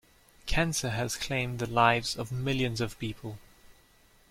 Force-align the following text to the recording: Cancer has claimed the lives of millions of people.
Cancer 0.47 0.89
has 0.89 1.15
claimed 1.15 1.59
the 1.59 1.67
lives 1.69 2.15
of 2.17 2.31
millions 2.31 2.81
of 2.81 2.97
people. 2.97 3.37